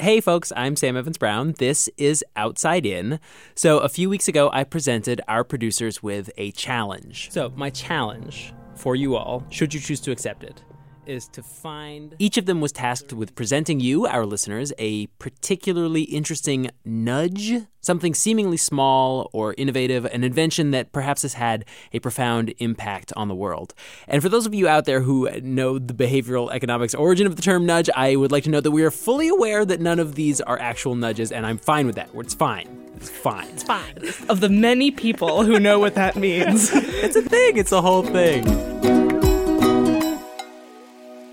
[0.00, 1.56] Hey, folks, I'm Sam Evans Brown.
[1.58, 3.18] This is Outside In.
[3.56, 7.32] So, a few weeks ago, I presented our producers with a challenge.
[7.32, 10.62] So, my challenge for you all, should you choose to accept it,
[11.08, 12.14] is to find.
[12.18, 18.14] Each of them was tasked with presenting you, our listeners, a particularly interesting nudge, something
[18.14, 23.34] seemingly small or innovative, an invention that perhaps has had a profound impact on the
[23.34, 23.74] world.
[24.06, 27.42] And for those of you out there who know the behavioral economics origin of the
[27.42, 30.14] term nudge, I would like to note that we are fully aware that none of
[30.14, 32.10] these are actual nudges, and I'm fine with that.
[32.14, 32.68] It's fine.
[32.96, 33.48] It's fine.
[33.48, 33.96] It's fine.
[34.28, 36.70] Of the many people who know what that means.
[36.74, 37.56] it's a thing.
[37.56, 39.07] It's a whole thing.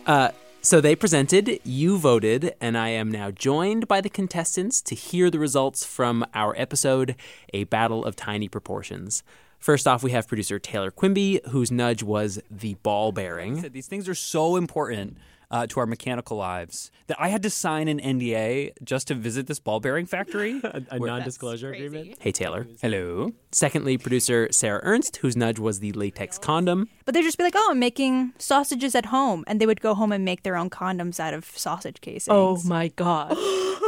[0.05, 0.29] Uh,
[0.61, 5.29] so they presented, you voted, and I am now joined by the contestants to hear
[5.29, 7.15] the results from our episode,
[7.53, 9.23] A Battle of Tiny Proportions.
[9.59, 13.61] First off, we have producer Taylor Quimby, whose nudge was the ball bearing.
[13.71, 15.17] These things are so important
[15.51, 19.47] uh, to our mechanical lives that I had to sign an NDA just to visit
[19.47, 20.61] this ball bearing factory.
[20.63, 22.17] a non disclosure agreement.
[22.19, 22.67] Hey, Taylor.
[22.81, 23.31] Hello.
[23.51, 26.89] Secondly, producer Sarah Ernst, whose nudge was the latex condom.
[27.05, 29.43] But they'd just be like, oh, I'm making sausages at home.
[29.47, 32.27] And they would go home and make their own condoms out of sausage casings.
[32.29, 33.37] oh my god.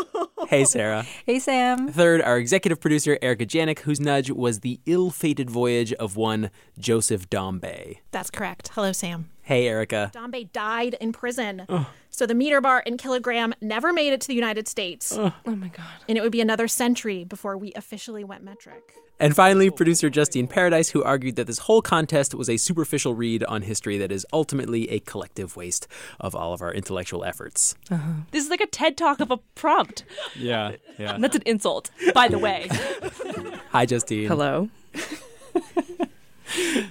[0.48, 1.06] Hey, Sarah.
[1.26, 1.90] Hey, Sam.
[1.90, 6.50] Third, our executive producer, Erika Janik, whose nudge was the ill fated voyage of one
[6.80, 8.00] Joseph Dombey.
[8.12, 8.70] That's correct.
[8.74, 9.30] Hello, Sam.
[9.42, 10.10] Hey, Erika.
[10.14, 11.66] Dombey died in prison.
[12.10, 15.12] So the meter bar and kilogram never made it to the United States.
[15.18, 15.86] Oh my god.
[16.08, 18.94] And it would be another century before we officially went metric.
[19.20, 23.44] And finally, producer Justine Paradis, who argued that this whole contest was a superficial read
[23.46, 25.88] on history that is ultimately a collective waste
[26.20, 27.76] of all of our intellectual efforts.
[27.90, 28.22] Uh-huh.
[28.32, 30.04] This is like a TED talk of a prompt.
[30.36, 31.16] Yeah, yeah.
[31.16, 32.68] And that's an insult, by the way.
[33.72, 34.28] Hi, Justine.
[34.28, 34.70] Hello.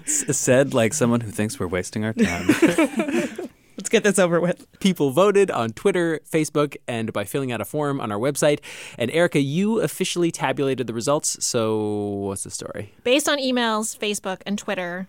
[0.06, 2.48] S- said like someone who thinks we're wasting our time.
[3.76, 4.66] Let's get this over with.
[4.80, 8.60] People voted on Twitter, Facebook, and by filling out a form on our website.
[8.98, 11.44] And Erika, you officially tabulated the results.
[11.44, 12.94] So, what's the story?
[13.04, 15.08] Based on emails, Facebook, and Twitter,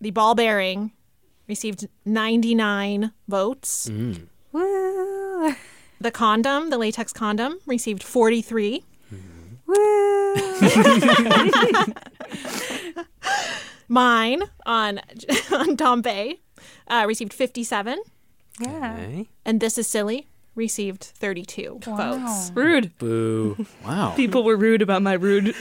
[0.00, 0.92] the ball bearing
[1.48, 3.88] received 99 votes.
[3.88, 4.26] Mm.
[4.52, 5.54] Woo.
[6.00, 8.84] The condom, the latex condom, received 43.
[9.12, 9.20] Mm.
[9.66, 9.84] Woo.
[13.88, 15.00] Mine on
[15.52, 16.42] on Dombey
[16.88, 17.98] uh, received 57.
[18.60, 18.94] yeah.
[18.94, 19.28] Okay.
[19.44, 22.50] And This Is Silly received 32 votes.
[22.52, 22.96] Rude.
[22.98, 23.64] Boo.
[23.84, 24.12] wow.
[24.16, 25.54] People were rude about my rude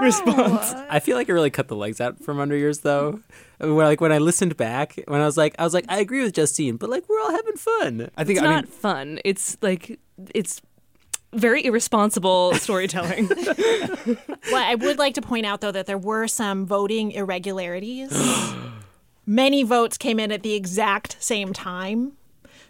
[0.00, 0.72] response.
[0.90, 3.20] I feel like it really cut the legs out from under yours, though.
[3.60, 5.84] I mean, when, like when I listened back, when I was like, I was like,
[5.88, 8.10] I agree with Justine, but like we're all having fun.
[8.16, 9.18] I think It's I not mean fun.
[9.24, 9.98] It's like
[10.34, 10.60] it's
[11.32, 13.28] very irresponsible storytelling.
[13.28, 18.10] Well, I would like to point out, though, that there were some voting irregularities.
[19.26, 22.12] Many votes came in at the exact same time.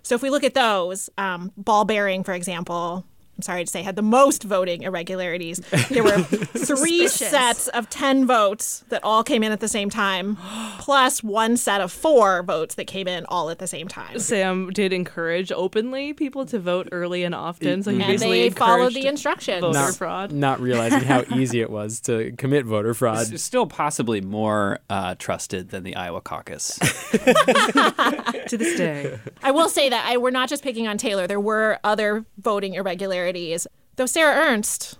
[0.03, 3.05] So if we look at those, um, ball bearing, for example,
[3.39, 5.59] I'm sorry to say, had the most voting irregularities.
[5.91, 7.13] There were three Suspicious.
[7.31, 10.37] sets of 10 votes that all came in at the same time,
[10.79, 14.19] plus one set of four votes that came in all at the same time.
[14.19, 18.51] Sam did encourage openly people to vote early and often, so he And basically they
[18.55, 19.61] followed the instructions.
[19.61, 20.33] voter Not- fraud.
[20.33, 23.31] Not realizing how easy it was to commit voter fraud.
[23.31, 26.79] it's still possibly more uh, trusted than the Iowa caucus.
[26.79, 29.19] to this day.
[29.43, 31.27] I will say that I, we're not just picking on Taylor.
[31.27, 32.77] There were other voting
[33.27, 33.67] irregularities.
[33.97, 34.99] Though Sarah Ernst,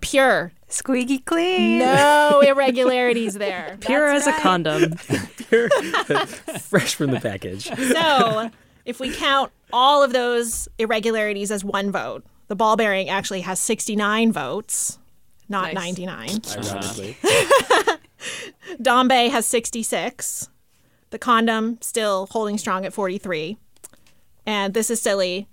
[0.00, 1.78] pure, Squeaky clean.
[1.78, 3.76] no irregularities there.
[3.80, 4.42] Pure That's as a right.
[4.42, 4.92] condom.
[6.60, 7.66] Fresh from the package.
[7.66, 8.50] So
[8.84, 13.60] if we count all of those irregularities as one vote, the ball bearing actually has
[13.60, 14.98] 69 votes,
[15.48, 15.98] not Nice.
[15.98, 16.28] 99.
[16.56, 17.16] Ironically.
[18.82, 20.48] Dombey has 66.
[21.10, 23.56] The condom still holding strong at 43.
[24.46, 25.46] And This Is Silly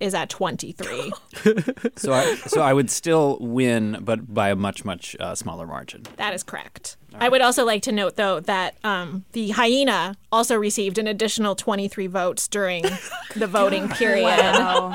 [0.00, 1.12] is at 23.
[1.96, 6.02] so I so I would still win, but by a much much uh, smaller margin.
[6.16, 6.96] That is correct.
[7.18, 11.54] I would also like to note, though, that um, the hyena also received an additional
[11.54, 12.82] 23 votes during
[13.34, 14.24] the voting period.
[14.26, 14.94] Wow.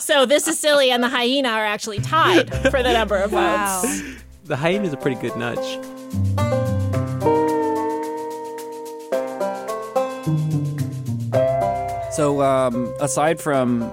[0.00, 3.82] So this is silly, and the hyena are actually tied for the number of Wow.
[3.82, 4.02] votes.
[4.46, 5.78] The hyena is a pretty good nudge.
[12.18, 13.92] So, um, aside from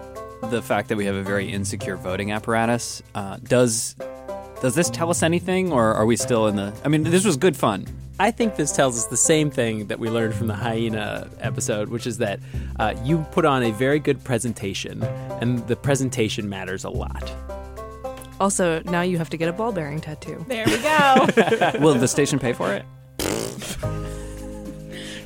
[0.50, 3.95] the fact that we have a very insecure voting apparatus, uh, does
[4.62, 6.74] does this tell us anything, or are we still in the?
[6.83, 7.86] I mean, this was good fun.
[8.19, 11.89] I think this tells us the same thing that we learned from the hyena episode,
[11.89, 12.39] which is that
[12.80, 15.04] uh, you put on a very good presentation,
[15.39, 17.31] and the presentation matters a lot.
[18.39, 20.44] Also, now you have to get a ball bearing tattoo.
[20.48, 21.80] There we go.
[21.80, 22.86] Will the station pay for it?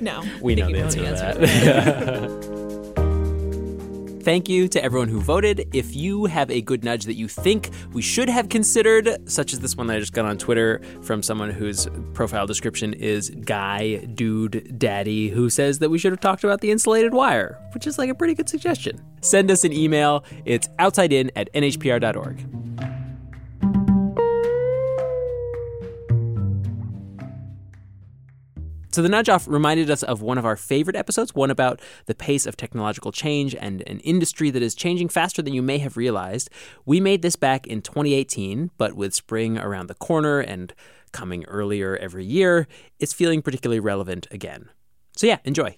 [0.02, 0.22] No.
[0.42, 2.50] We know you the know answer to answer that.
[4.30, 5.68] thank you to everyone who voted.
[5.74, 9.60] If you have a good nudge that you think we should have considered, such as
[9.60, 13.96] this one that I just got on Twitter from someone whose profile description is Guy
[14.14, 17.98] Dude Daddy, who says that we should have talked about the insulated wire, which is
[17.98, 19.04] like a pretty good suggestion.
[19.22, 20.24] Send us an email.
[20.46, 22.99] It's outsidein at nhpr.org.
[28.92, 32.16] So the nudge off reminded us of one of our favorite episodes, one about the
[32.16, 35.96] pace of technological change and an industry that is changing faster than you may have
[35.96, 36.50] realized.
[36.88, 40.74] We made this back in 2018, but with spring around the corner and
[41.12, 42.68] coming earlier every year,
[43.00, 44.70] it's feeling particularly relevant again.
[45.16, 45.78] So yeah, enjoy.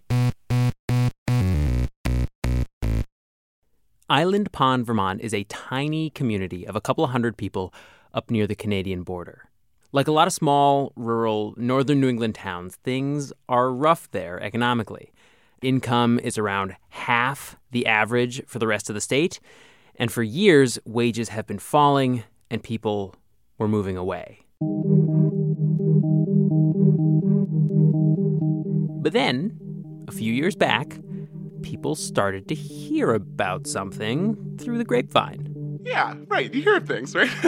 [4.10, 7.74] Island Pond, Vermont is a tiny community of a couple hundred people
[8.14, 9.51] up near the Canadian border.
[9.94, 15.12] Like a lot of small, rural, northern New England towns, things are rough there economically.
[15.62, 19.42] Income is around half the average for the rest of the state,
[19.96, 23.16] and for years, wages have been falling and people
[23.58, 24.40] were moving away.
[29.02, 29.60] But then,
[30.08, 31.00] a few years back,
[31.64, 35.51] people started to hear about something through the grapevine.
[35.84, 36.54] Yeah, right.
[36.54, 37.30] You hear things, right?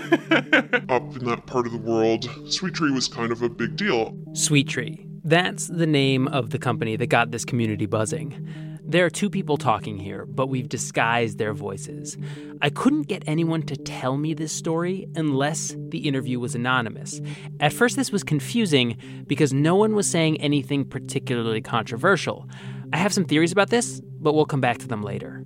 [0.89, 4.17] Up in that part of the world, Sweet Tree was kind of a big deal.
[4.33, 5.05] Sweet Tree.
[5.23, 8.47] That's the name of the company that got this community buzzing.
[8.85, 12.17] There are two people talking here, but we've disguised their voices.
[12.61, 17.21] I couldn't get anyone to tell me this story unless the interview was anonymous.
[17.61, 22.47] At first, this was confusing because no one was saying anything particularly controversial.
[22.91, 25.45] I have some theories about this, but we'll come back to them later.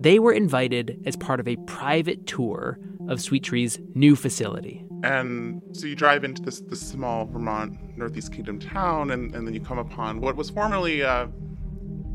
[0.00, 4.82] They were invited as part of a private tour of Sweet Tree's new facility.
[5.02, 9.52] And so you drive into this, this small Vermont Northeast Kingdom town, and, and then
[9.52, 11.26] you come upon what was formerly uh,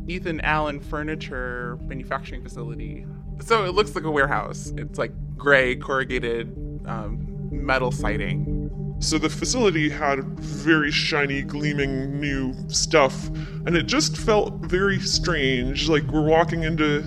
[0.07, 3.05] Ethan Allen Furniture Manufacturing Facility.
[3.41, 4.73] So it looks like a warehouse.
[4.77, 6.47] It's like gray corrugated
[6.87, 8.71] um, metal siding.
[8.99, 13.27] So the facility had very shiny, gleaming new stuff,
[13.65, 15.89] and it just felt very strange.
[15.89, 17.03] Like we're walking into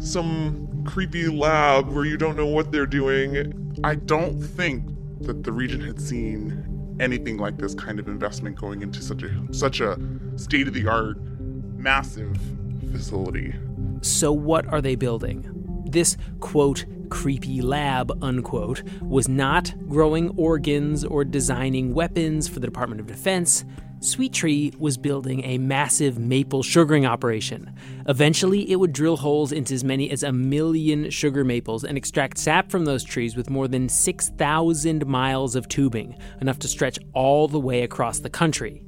[0.00, 3.74] some creepy lab where you don't know what they're doing.
[3.84, 4.86] I don't think
[5.20, 9.54] that the region had seen anything like this kind of investment going into such a
[9.54, 9.98] such a
[10.36, 11.18] state of the art
[11.76, 12.38] massive
[12.92, 13.54] facility.
[14.02, 15.46] So what are they building?
[15.86, 23.00] This quote creepy lab unquote was not growing organs or designing weapons for the Department
[23.00, 23.64] of Defense.
[24.02, 27.76] Sweet Tree was building a massive maple sugaring operation.
[28.08, 32.38] Eventually, it would drill holes into as many as a million sugar maples and extract
[32.38, 37.46] sap from those trees with more than 6,000 miles of tubing, enough to stretch all
[37.46, 38.82] the way across the country.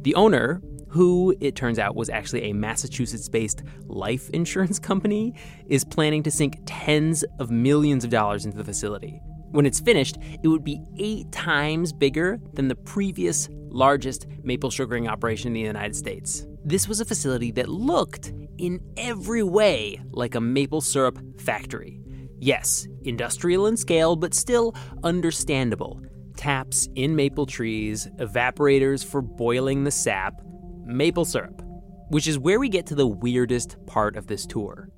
[0.00, 5.34] The owner, who it turns out was actually a Massachusetts based life insurance company,
[5.66, 9.20] is planning to sink tens of millions of dollars into the facility.
[9.50, 15.08] When it's finished, it would be eight times bigger than the previous largest maple sugaring
[15.08, 16.46] operation in the United States.
[16.64, 22.00] This was a facility that looked, in every way, like a maple syrup factory.
[22.38, 26.00] Yes, industrial in scale, but still understandable.
[26.36, 30.40] Taps in maple trees, evaporators for boiling the sap,
[30.84, 31.62] maple syrup,
[32.10, 34.88] which is where we get to the weirdest part of this tour.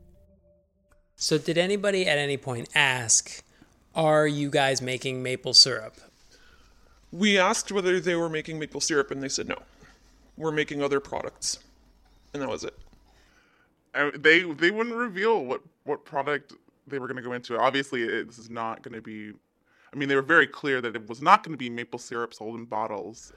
[1.16, 3.42] So, did anybody at any point ask,
[3.94, 5.96] Are you guys making maple syrup?
[7.16, 9.56] We asked whether they were making maple syrup, and they said no.
[10.36, 11.60] We're making other products.
[12.32, 12.76] And that was it.
[13.94, 16.52] And they they wouldn't reveal what what product
[16.86, 17.58] they were going to go into.
[17.58, 19.32] Obviously, it, this is not going to be.
[19.92, 22.34] I mean, they were very clear that it was not going to be maple syrup
[22.34, 23.32] sold in bottles.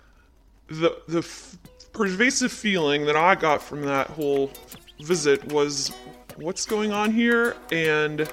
[0.67, 1.57] The, the f-
[1.93, 4.51] pervasive feeling that I got from that whole
[5.01, 5.91] visit was
[6.36, 8.29] what's going on here and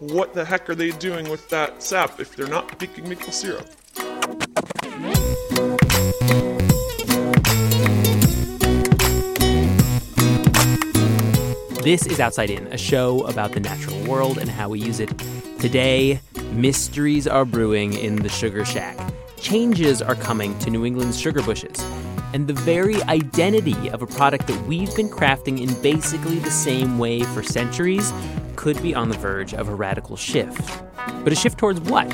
[0.00, 3.68] what the heck are they doing with that sap if they're not making maple syrup?
[11.82, 15.10] This is Outside In, a show about the natural world and how we use it.
[15.58, 16.20] Today,
[16.52, 18.98] mysteries are brewing in the Sugar Shack.
[19.38, 21.82] Changes are coming to New England's sugar bushes.
[22.34, 26.98] And the very identity of a product that we've been crafting in basically the same
[26.98, 28.12] way for centuries
[28.56, 30.82] could be on the verge of a radical shift.
[31.24, 32.08] But a shift towards what?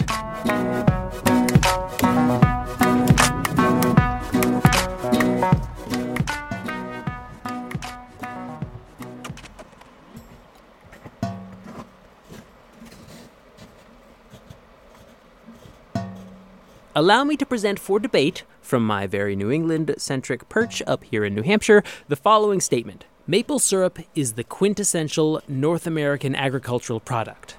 [16.97, 21.27] Allow me to present for debate, from my very New England centric perch up here
[21.27, 27.55] in New Hampshire, the following statement Maple syrup is the quintessential North American agricultural product.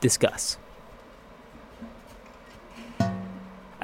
[0.00, 0.58] Discuss.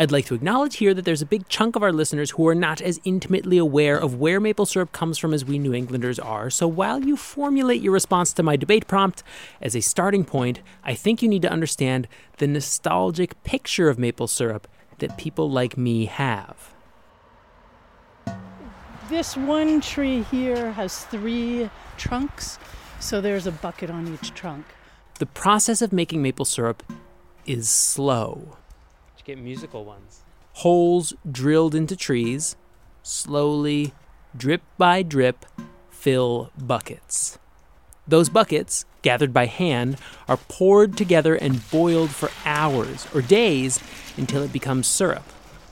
[0.00, 2.54] I'd like to acknowledge here that there's a big chunk of our listeners who are
[2.54, 6.50] not as intimately aware of where maple syrup comes from as we New Englanders are.
[6.50, 9.24] So while you formulate your response to my debate prompt
[9.60, 14.28] as a starting point, I think you need to understand the nostalgic picture of maple
[14.28, 16.74] syrup that people like me have.
[19.08, 22.60] This one tree here has three trunks,
[23.00, 24.64] so there's a bucket on each trunk.
[25.18, 26.84] The process of making maple syrup
[27.46, 28.58] is slow.
[29.28, 30.22] Get musical ones.
[30.54, 32.56] Holes drilled into trees,
[33.02, 33.92] slowly,
[34.34, 35.44] drip by drip,
[35.90, 37.38] fill buckets.
[38.06, 43.78] Those buckets, gathered by hand, are poured together and boiled for hours or days
[44.16, 45.24] until it becomes syrup.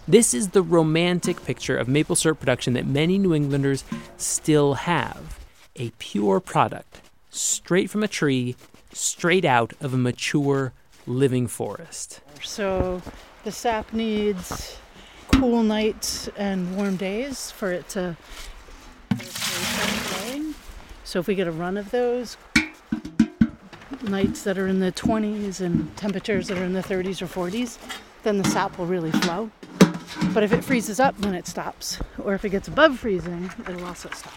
[0.07, 3.85] This is the romantic picture of maple syrup production that many New Englanders
[4.19, 5.39] still have
[5.77, 8.55] a pure product, straight from a tree,
[8.93, 10.75] straight out of a mature
[11.07, 12.21] living forest.
[12.43, 13.01] So
[13.47, 14.77] the sap needs
[15.29, 18.17] cool nights and warm days for it to.
[21.05, 22.37] So if we get a run of those
[24.03, 27.79] nights that are in the 20s and temperatures that are in the 30s or 40s,
[28.25, 29.49] then the sap will really flow.
[30.35, 32.01] But if it freezes up, then it stops.
[32.25, 34.35] Or if it gets above freezing, it'll also stop.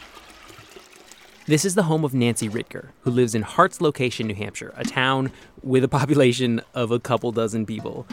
[1.48, 4.84] This is the home of Nancy Ritger, who lives in Hart's Location, New Hampshire, a
[4.84, 5.32] town
[5.64, 8.06] with a population of a couple dozen people.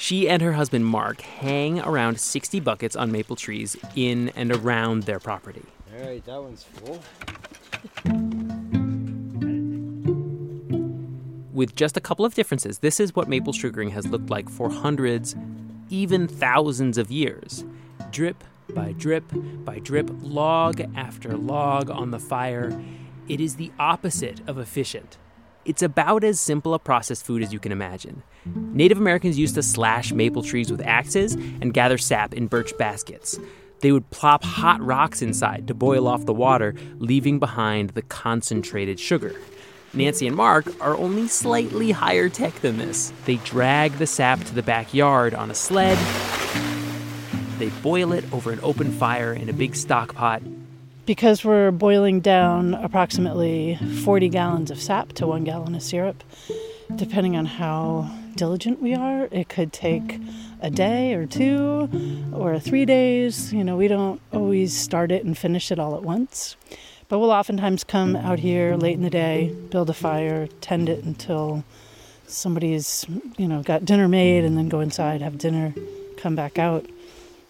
[0.00, 5.02] She and her husband Mark hang around 60 buckets on maple trees in and around
[5.02, 5.64] their property.
[5.92, 7.02] All right, that one's full.
[11.52, 14.70] With just a couple of differences, this is what maple sugaring has looked like for
[14.70, 15.34] hundreds,
[15.90, 17.64] even thousands of years.
[18.12, 19.24] Drip by drip
[19.64, 22.80] by drip, log after log on the fire.
[23.28, 25.18] It is the opposite of efficient.
[25.68, 28.22] It's about as simple a processed food as you can imagine.
[28.46, 33.38] Native Americans used to slash maple trees with axes and gather sap in birch baskets.
[33.80, 38.98] They would plop hot rocks inside to boil off the water, leaving behind the concentrated
[38.98, 39.36] sugar.
[39.92, 43.12] Nancy and Mark are only slightly higher tech than this.
[43.26, 45.98] They drag the sap to the backyard on a sled.
[47.58, 50.40] They boil it over an open fire in a big stock pot.
[51.08, 56.22] Because we're boiling down approximately 40 gallons of sap to one gallon of syrup,
[56.96, 60.20] depending on how diligent we are, it could take
[60.60, 63.54] a day or two or three days.
[63.54, 66.56] You know, we don't always start it and finish it all at once.
[67.08, 71.04] But we'll oftentimes come out here late in the day, build a fire, tend it
[71.04, 71.64] until
[72.26, 73.06] somebody's,
[73.38, 75.72] you know, got dinner made, and then go inside, have dinner,
[76.18, 76.84] come back out,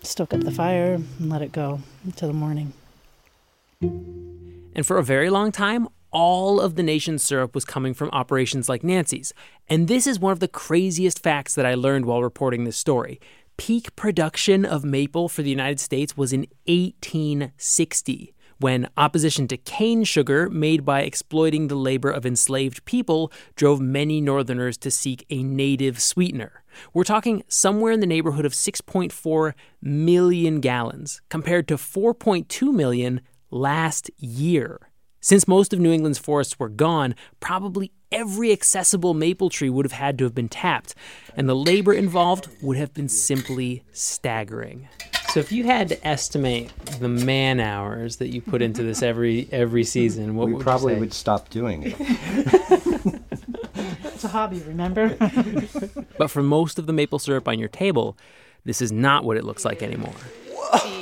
[0.05, 2.73] stoke up the fire, and let it go until the morning.
[4.79, 8.69] And for a very long time, all of the nation's syrup was coming from operations
[8.69, 9.33] like Nancy's.
[9.69, 13.21] And this is one of the craziest facts that I learned while reporting this story.
[13.57, 20.05] Peak production of maple for the United States was in 1860 when opposition to cane
[20.05, 25.43] sugar made by exploiting the labor of enslaved people drove many Northerners to seek a
[25.43, 26.63] native sweetener.
[26.93, 33.21] We're talking somewhere in the neighborhood of 6.4 million gallons, compared to 4.2 million
[33.51, 34.79] last year.
[35.21, 39.93] Since most of New England's forests were gone, probably every accessible maple tree would have
[39.93, 40.95] had to have been tapped,
[41.37, 44.89] and the labor involved would have been simply staggering.
[45.31, 49.49] So if you had to estimate the man hours that you put into this every
[49.53, 51.01] every season, what we would probably you say?
[51.01, 53.21] would stop doing it.
[54.05, 55.17] It's a hobby, remember?
[56.17, 58.17] But for most of the maple syrup on your table,
[58.65, 60.15] this is not what it looks like anymore.
[60.73, 60.98] The-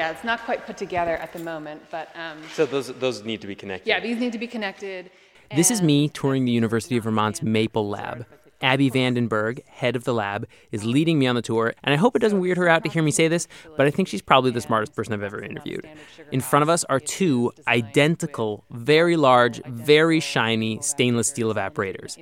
[0.00, 3.40] yeah, it's not quite put together at the moment, but um, So those those need
[3.42, 3.86] to be connected.
[3.86, 5.10] yeah, these need to be connected.
[5.54, 8.24] This is me touring the University of Vermont's Maple Lab.
[8.62, 11.94] Abby van den Berg, head of the lab, is leading me on the tour, and
[11.94, 14.06] I hope it doesn't weird her out to hear me say this, but I think
[14.06, 15.88] she's probably the smartest person I've ever interviewed.
[16.30, 22.18] In front of us are two identical, very large, very shiny stainless steel evaporators.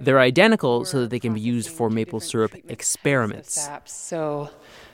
[0.00, 3.68] They're identical so that they can be used for maple syrup experiments.
[3.84, 4.48] So,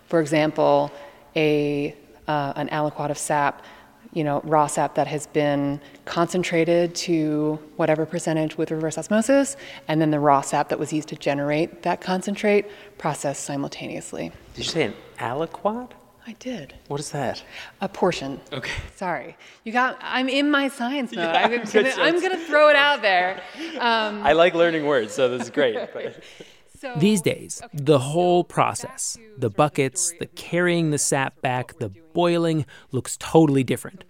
[0.09, 0.91] for example,
[1.37, 1.95] a
[2.29, 3.65] uh, an aliquot of sap,
[4.13, 9.57] you know, raw sap that has been concentrated to whatever percentage with reverse osmosis,
[9.89, 12.67] and then the raw sap that was used to generate that concentrate
[12.99, 14.31] processed simultaneously.
[14.55, 15.91] Did you say an aliquot?
[16.27, 16.75] I did.
[16.89, 17.43] What is that?
[17.81, 18.39] A portion.
[18.53, 18.71] Okay.
[18.97, 19.35] Sorry.
[19.65, 21.25] You got, I'm in my science mode.
[21.25, 23.41] Yeah, I'm, gonna, I'm gonna throw it out there.
[23.79, 25.77] Um, I like learning words, so this is great.
[26.81, 32.67] But These days, the whole process the buckets, the carrying the sap back, the boiling
[32.93, 34.05] looks totally different.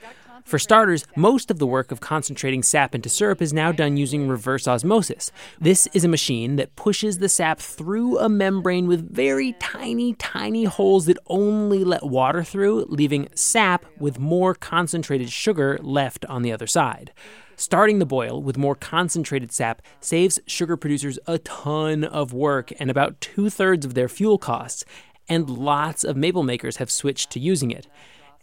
[0.44, 4.28] For starters, most of the work of concentrating sap into syrup is now done using
[4.28, 5.30] reverse osmosis.
[5.60, 10.64] This is a machine that pushes the sap through a membrane with very tiny, tiny
[10.64, 16.52] holes that only let water through, leaving sap with more concentrated sugar left on the
[16.52, 17.12] other side.
[17.58, 22.88] Starting the boil with more concentrated sap saves sugar producers a ton of work and
[22.88, 24.84] about two thirds of their fuel costs,
[25.28, 27.88] and lots of maple makers have switched to using it.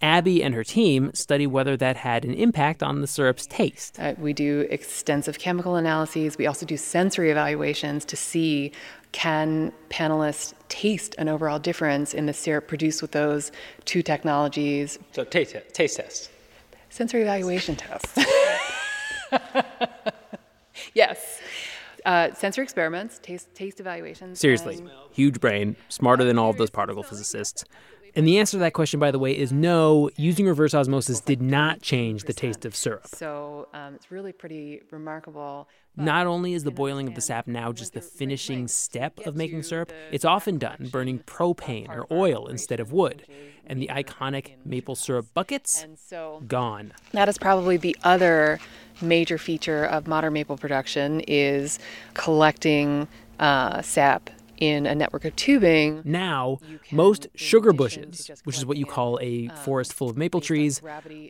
[0.01, 3.97] Abby and her team study whether that had an impact on the syrup's taste.
[4.01, 6.37] Uh, we do extensive chemical analyses.
[6.37, 8.73] We also do sensory evaluations to see
[9.13, 13.53] can panelists taste an overall difference in the syrup produced with those
[13.85, 14.99] two technologies.
[15.13, 16.31] So taste taste test.
[16.89, 18.19] Sensory evaluation tests.
[20.93, 21.41] yes.
[22.05, 24.39] Uh, sensory experiments, taste taste evaluations.
[24.39, 27.65] Seriously, huge brain, smarter than all of those particle physicists.
[28.15, 30.09] And the answer to that question, by the way, is no.
[30.15, 33.07] Using reverse osmosis did not change the taste of syrup.
[33.07, 35.67] So um, it's really pretty remarkable.
[35.97, 39.63] Not only is the boiling of the sap now just the finishing step of making
[39.63, 43.25] syrup, it's often done burning propane or oil instead of wood.
[43.67, 45.85] And the iconic maple syrup buckets,
[46.47, 46.93] gone.
[47.11, 48.59] That is probably the other
[49.01, 51.79] major feature of modern maple production is
[52.13, 53.07] collecting
[53.39, 56.01] uh, sap in a network of tubing.
[56.03, 56.59] Now,
[56.91, 60.81] most sugar bushes, which is what you call a um, forest full of maple trees,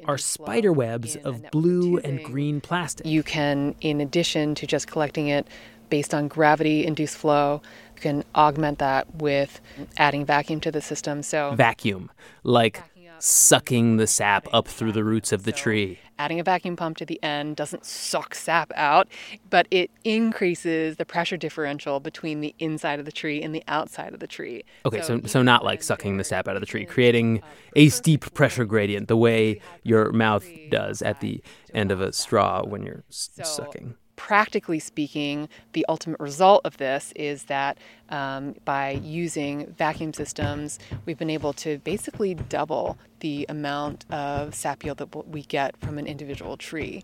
[0.06, 3.06] are spider webs of blue and green plastic.
[3.06, 5.48] You can, in addition to just collecting it
[5.90, 7.62] based on gravity induced flow,
[7.96, 9.62] you can augment that with
[9.98, 11.24] adding vacuum to the system.
[11.24, 12.12] So, Vacuum,
[12.44, 12.84] like
[13.20, 16.00] sucking the sap up through the roots of the tree.
[16.18, 19.08] adding a vacuum pump to the end doesn't suck sap out,
[19.50, 24.14] but it increases the pressure differential between the inside of the tree and the outside
[24.14, 24.64] of the tree.
[24.86, 27.42] Okay, so so not like sucking the sap out of the tree, creating
[27.76, 31.42] a steep pressure gradient the way your mouth does at the
[31.74, 33.96] end of a straw when you're s- sucking.
[34.16, 37.78] Practically speaking, the ultimate result of this is that
[38.10, 44.84] um, by using vacuum systems, we've been able to basically double the amount of sap
[44.84, 47.04] yield that we get from an individual tree.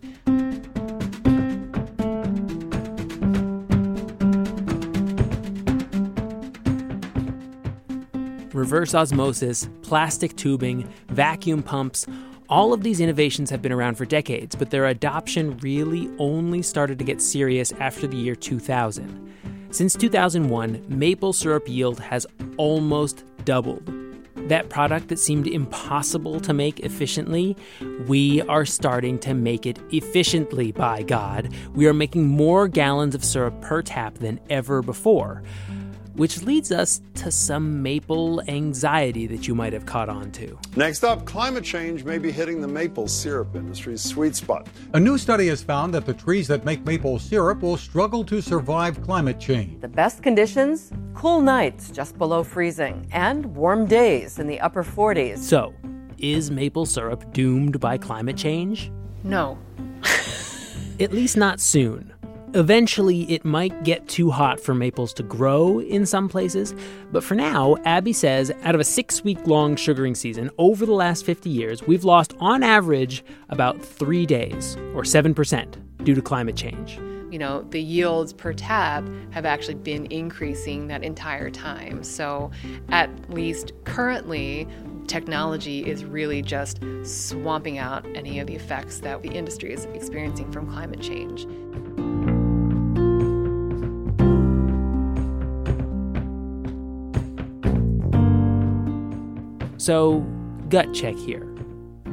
[8.52, 12.06] Reverse osmosis, plastic tubing, vacuum pumps,
[12.52, 16.98] all of these innovations have been around for decades, but their adoption really only started
[16.98, 19.66] to get serious after the year 2000.
[19.70, 22.26] Since 2001, maple syrup yield has
[22.58, 23.90] almost doubled.
[24.50, 27.56] That product that seemed impossible to make efficiently,
[28.06, 31.54] we are starting to make it efficiently, by God.
[31.74, 35.42] We are making more gallons of syrup per tap than ever before.
[36.14, 40.58] Which leads us to some maple anxiety that you might have caught on to.
[40.76, 44.66] Next up, climate change may be hitting the maple syrup industry's sweet spot.
[44.92, 48.42] A new study has found that the trees that make maple syrup will struggle to
[48.42, 49.80] survive climate change.
[49.80, 55.38] The best conditions cool nights just below freezing and warm days in the upper 40s.
[55.38, 55.74] So,
[56.18, 58.90] is maple syrup doomed by climate change?
[59.24, 59.58] No.
[61.00, 62.12] At least not soon.
[62.54, 66.74] Eventually, it might get too hot for maples to grow in some places,
[67.10, 70.92] but for now, Abby says out of a six week long sugaring season over the
[70.92, 76.54] last 50 years, we've lost on average about three days, or 7%, due to climate
[76.54, 77.00] change.
[77.30, 82.04] You know, the yields per tap have actually been increasing that entire time.
[82.04, 82.50] So,
[82.90, 84.68] at least currently,
[85.06, 90.52] technology is really just swamping out any of the effects that the industry is experiencing
[90.52, 91.46] from climate change.
[99.82, 100.20] So,
[100.68, 101.44] gut check here.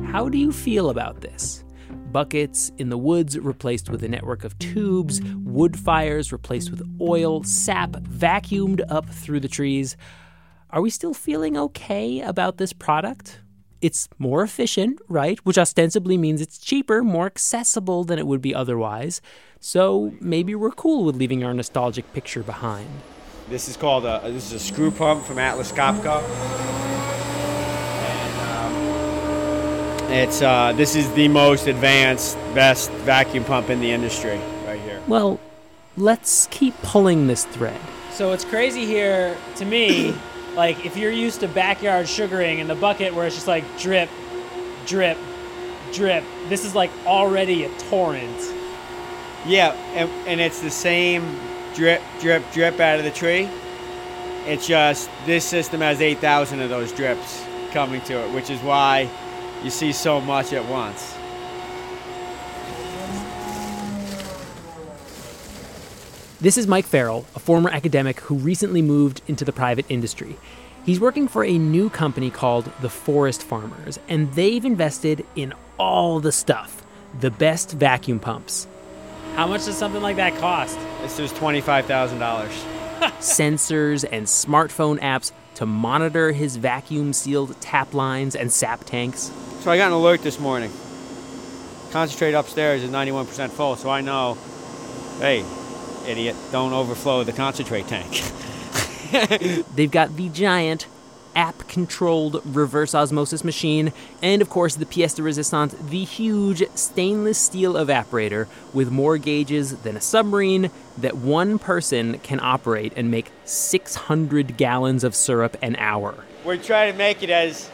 [0.06, 1.64] How do you feel about this?
[2.12, 7.44] Buckets in the woods replaced with a network of tubes, wood fires replaced with oil,
[7.44, 9.96] sap vacuumed up through the trees.
[10.72, 13.40] Are we still feeling okay about this product?
[13.84, 15.38] It's more efficient, right?
[15.46, 19.22] Which ostensibly means it's cheaper, more accessible than it would be otherwise.
[19.60, 22.90] So maybe we're cool with leaving our nostalgic picture behind.
[23.48, 26.24] This is called a this is a screw pump from Atlas Copco.
[28.02, 28.74] And, um,
[30.12, 35.00] it's uh, this is the most advanced, best vacuum pump in the industry right here.
[35.08, 35.40] Well,
[35.98, 37.80] let's keep pulling this thread.
[38.12, 40.16] So it's crazy here to me,
[40.56, 44.10] like if you're used to backyard sugaring in the bucket where it's just like drip,
[44.88, 45.18] drip,
[45.94, 48.54] drip, this is like already a torrent.
[49.46, 51.40] Yeah, and, and it's the same
[51.76, 53.48] drip, drip, drip out of the tree.
[54.46, 59.08] It's just this system has 8,000 of those drips coming to it, which is why
[59.64, 61.16] you see so much at once.
[66.42, 70.38] This is Mike Farrell, a former academic who recently moved into the private industry.
[70.86, 76.22] He's working for a new company called the Forest Farmers, and they've invested in all
[76.22, 76.86] the stuff
[77.20, 78.68] the best vacuum pumps,
[79.36, 80.78] How much does something like that cost?
[81.02, 82.48] This is $25,000.
[83.20, 89.30] sensors, and smartphone apps to monitor his vacuum sealed tap lines and sap tanks.
[89.60, 90.72] So I got an alert this morning.
[91.92, 94.38] Concentrate upstairs is 91% full, so I know,
[95.20, 95.44] hey,
[96.08, 98.10] idiot, don't overflow the concentrate tank.
[99.76, 100.88] They've got the giant
[101.36, 107.38] app controlled reverse osmosis machine, and of course, the pièce de resistance, the huge stainless
[107.38, 113.32] steel evaporator with more gauges than a submarine that one person can operate and make
[113.46, 116.16] 600 gallons of syrup an hour.
[116.44, 117.70] We're trying to make it as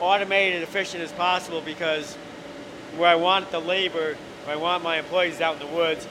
[0.00, 2.14] automated and efficient as possible because
[2.96, 6.06] where I want the labor, where I want my employees out in the woods,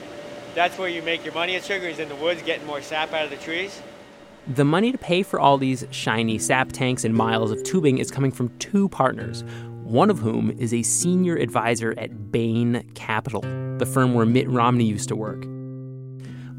[0.56, 3.14] that's where you make your money at sugar is in the woods getting more sap
[3.14, 3.82] out of the trees.
[4.56, 8.10] The money to pay for all these shiny sap tanks and miles of tubing is
[8.10, 9.44] coming from two partners,
[9.84, 13.42] one of whom is a senior advisor at Bain Capital,
[13.78, 15.46] the firm where Mitt Romney used to work.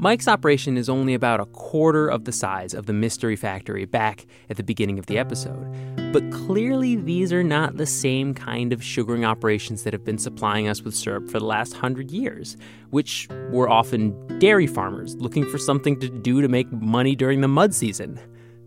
[0.03, 4.25] Mike's operation is only about a quarter of the size of the Mystery Factory back
[4.49, 5.71] at the beginning of the episode.
[6.11, 10.69] But clearly, these are not the same kind of sugaring operations that have been supplying
[10.69, 12.57] us with syrup for the last hundred years,
[12.89, 17.49] which were often dairy farmers looking for something to do to make money during the
[17.49, 18.19] mud season.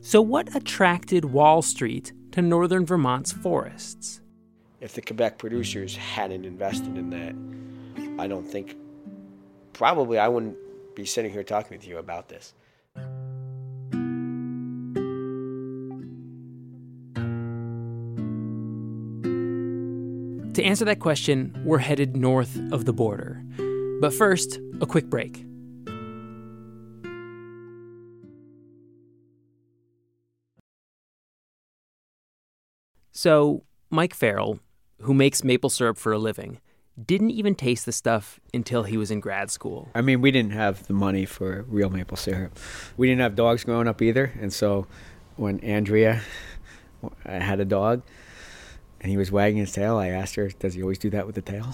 [0.02, 4.22] So, what attracted Wall Street to northern Vermont's forests?
[4.82, 8.78] If the Quebec producers hadn't invested in that, I don't think,
[9.74, 10.58] probably I wouldn't
[10.96, 12.54] be sitting here talking with you about this.
[20.54, 23.44] To answer that question, we're headed north of the border.
[24.00, 25.46] But first, a quick break.
[33.12, 34.60] So, Mike Farrell,
[35.02, 36.60] who makes maple syrup for a living,
[37.04, 39.90] didn't even taste the stuff until he was in grad school.
[39.96, 42.58] I mean, we didn't have the money for real maple syrup.
[42.98, 44.88] We didn't have dogs growing up either, and so
[45.36, 46.22] when Andrea
[47.26, 48.04] had a dog
[49.02, 51.36] and he was wagging his tail, I asked her, "Does he always do that with
[51.36, 51.74] the tail?"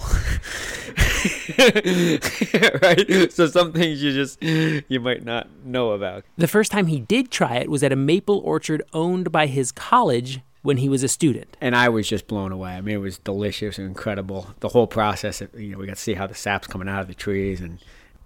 [2.82, 3.32] right?
[3.32, 6.24] So some things you just you might not know about.
[6.38, 9.70] The first time he did try it was at a maple orchard owned by his
[9.70, 11.56] college when he was a student.
[11.60, 12.72] And I was just blown away.
[12.72, 14.48] I mean, it was delicious and incredible.
[14.60, 17.08] The whole process, you know, we got to see how the sap's coming out of
[17.08, 17.78] the trees, and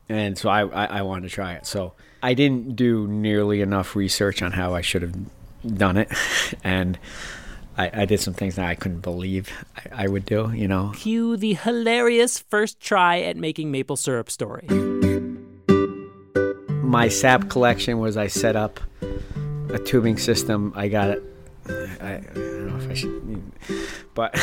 [0.09, 1.67] and so I, I, I wanted to try it.
[1.67, 5.15] So I didn't do nearly enough research on how I should have
[5.79, 6.11] done it,
[6.65, 6.99] and
[7.77, 10.53] I, I did some things that I couldn't believe I, I would do.
[10.53, 14.69] You know, Cue the hilarious first try at making maple syrup story.
[16.83, 18.79] my sap collection was I set up
[19.71, 20.73] a tubing system.
[20.77, 21.34] I got it.
[21.67, 23.43] I, I don't know if I should,
[24.15, 24.35] but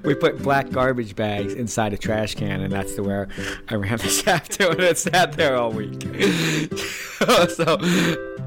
[0.04, 3.28] we put black garbage bags inside a trash can, and that's the where
[3.68, 6.02] I ran the sap to, and it sat there all week.
[7.50, 7.78] so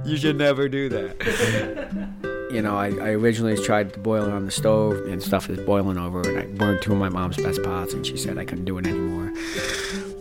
[0.05, 2.49] you should never do that.
[2.51, 5.59] You know, I, I originally tried to boil it on the stove, and stuff is
[5.65, 8.45] boiling over, and I burned two of my mom's best pots, and she said I
[8.45, 9.31] couldn't do it anymore.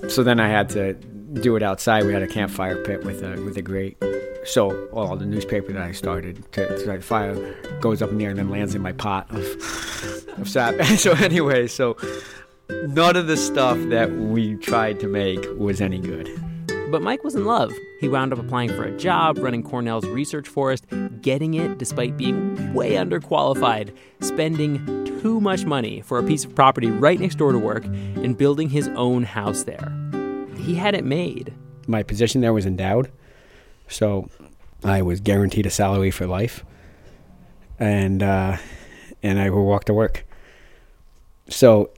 [0.08, 2.04] So then I had to do it outside.
[2.04, 4.02] We had a campfire pit with a with a grate.
[4.48, 8.30] So all the newspaper that I started to, to fire goes up in the air
[8.30, 9.44] and then lands in my pot of,
[10.38, 10.82] of sap.
[10.96, 11.98] so anyway, so
[12.70, 16.30] none of the stuff that we tried to make was any good.
[16.90, 17.74] But Mike was in love.
[18.00, 20.86] He wound up applying for a job running Cornell's research forest,
[21.20, 24.82] getting it despite being way underqualified, spending
[25.20, 28.70] too much money for a piece of property right next door to work, and building
[28.70, 29.92] his own house there.
[30.56, 31.52] He had it made.
[31.86, 33.10] My position there was endowed,
[33.88, 34.28] so
[34.84, 36.64] I was guaranteed a salary for life,
[37.78, 38.56] and uh,
[39.22, 40.26] and I would walk to work.
[41.48, 41.90] So,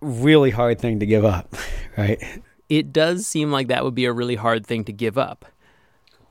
[0.00, 1.54] really hard thing to give up,
[1.96, 2.22] right?
[2.68, 5.46] It does seem like that would be a really hard thing to give up.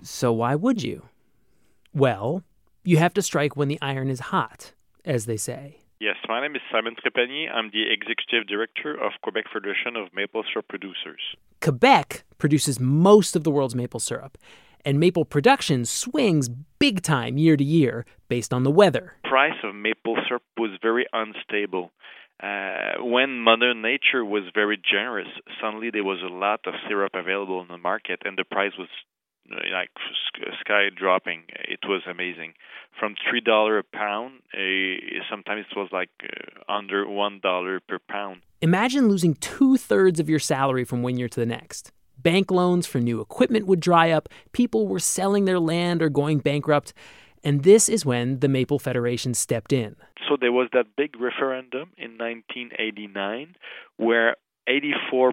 [0.02, 1.10] So, why would you?
[1.93, 2.43] Well,
[2.84, 5.80] you have to strike when the iron is hot, as they say.
[6.00, 7.52] Yes, my name is Simon Trepanier.
[7.54, 11.19] I'm the executive director of Quebec Federation of Maple Syrup Producers.
[11.62, 14.38] Quebec produces most of the world's maple syrup,
[14.85, 19.13] and maple production swings big time year to year based on the weather.
[19.23, 21.91] Price of maple syrup was very unstable.
[22.41, 25.27] Uh, when Mother Nature was very generous,
[25.61, 28.87] suddenly there was a lot of syrup available in the market, and the price was
[29.49, 29.89] like
[30.61, 31.43] sky dropping.
[31.67, 32.53] It was amazing.
[32.99, 37.99] From three dollar a pound, uh, sometimes it was like uh, under one dollar per
[37.99, 38.41] pound.
[38.61, 41.91] Imagine losing two thirds of your salary from one year to the next.
[42.21, 46.39] Bank loans for new equipment would dry up, people were selling their land or going
[46.39, 46.93] bankrupt,
[47.43, 49.95] and this is when the Maple Federation stepped in.
[50.27, 53.55] So there was that big referendum in 1989
[53.97, 54.36] where
[54.69, 55.32] 84%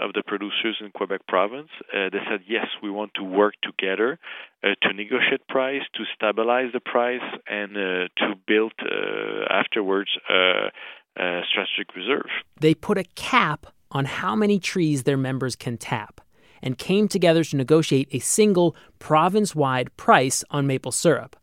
[0.00, 4.18] of the producers in Quebec province uh, they said yes we want to work together
[4.62, 7.80] uh, to negotiate price to stabilize the price and uh,
[8.18, 10.68] to build uh, afterwards uh,
[11.16, 12.30] a strategic reserve.
[12.60, 16.20] They put a cap on how many trees their members can tap
[16.62, 21.36] and came together to negotiate a single province wide price on maple syrup.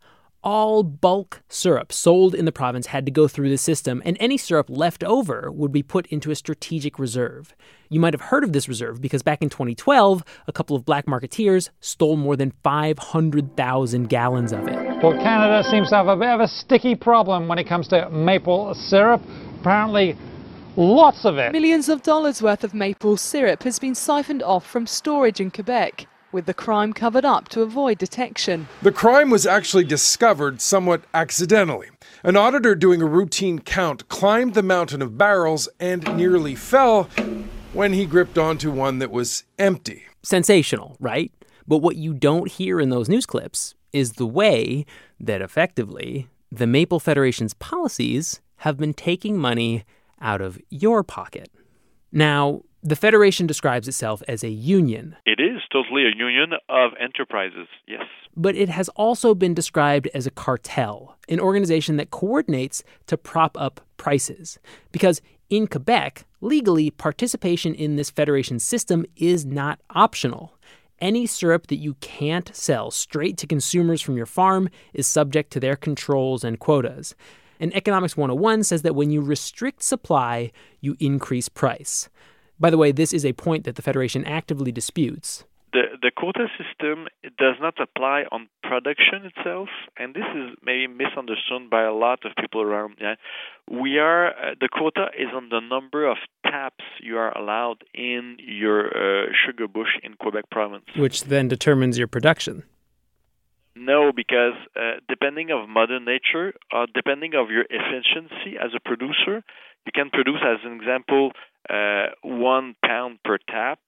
[0.44, 4.38] All bulk syrup sold in the province had to go through the system, and any
[4.38, 7.56] syrup left over would be put into a strategic reserve.
[7.90, 11.06] You might have heard of this reserve because back in 2012, a couple of black
[11.06, 15.02] marketeers stole more than 500,000 gallons of it.
[15.02, 18.08] Well, Canada seems to have a bit of a sticky problem when it comes to
[18.08, 19.20] maple syrup.
[19.60, 20.16] Apparently,
[20.78, 21.52] lots of it.
[21.52, 26.06] Millions of dollars worth of maple syrup has been siphoned off from storage in Quebec,
[26.30, 28.68] with the crime covered up to avoid detection.
[28.82, 31.88] The crime was actually discovered somewhat accidentally.
[32.22, 37.04] An auditor doing a routine count climbed the mountain of barrels and nearly fell
[37.72, 40.04] when he gripped onto one that was empty.
[40.22, 41.32] Sensational, right?
[41.66, 44.86] But what you don't hear in those news clips is the way
[45.18, 49.84] that effectively the Maple Federation's policies have been taking money
[50.20, 51.50] out of your pocket.
[52.12, 57.66] Now, the Federation describes itself as a union, it is totally a union of enterprises
[57.86, 58.04] yes
[58.38, 63.60] but it has also been described as a cartel, an organization that coordinates to prop
[63.60, 64.60] up prices.
[64.92, 70.54] Because in Quebec, legally, participation in this federation system is not optional.
[71.00, 75.60] Any syrup that you can't sell straight to consumers from your farm is subject to
[75.60, 77.16] their controls and quotas.
[77.60, 82.08] And Economics 101 says that when you restrict supply, you increase price.
[82.60, 85.44] By the way, this is a point that the Federation actively disputes.
[85.72, 89.68] the the quota system does not apply on production itself,
[89.98, 92.96] and this is maybe misunderstood by a lot of people around.
[93.00, 93.16] Yeah,
[93.70, 98.38] we are uh, the quota is on the number of taps you are allowed in
[98.38, 100.84] your uh, sugar bush in Quebec province.
[100.96, 102.64] Which then determines your production.
[103.78, 109.42] No, because uh, depending of mother nature, or depending of your efficiency as a producer,
[109.86, 111.32] you can produce, as an example,
[111.70, 113.78] uh, one pound per tap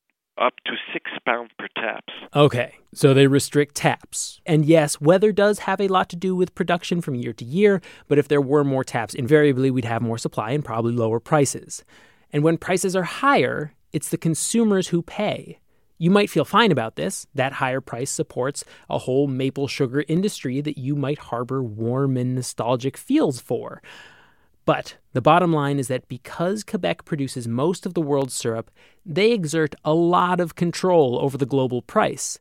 [0.40, 2.12] up to six pounds per taps.
[2.34, 4.40] Okay, so they restrict taps.
[4.46, 7.82] And yes, weather does have a lot to do with production from year to year,
[8.08, 11.84] but if there were more taps, invariably we'd have more supply and probably lower prices.
[12.32, 15.58] And when prices are higher, it's the consumers who pay.
[16.02, 17.26] You might feel fine about this.
[17.34, 22.34] That higher price supports a whole maple sugar industry that you might harbor warm and
[22.34, 23.82] nostalgic feels for.
[24.64, 28.70] But the bottom line is that because Quebec produces most of the world's syrup,
[29.04, 32.38] they exert a lot of control over the global price.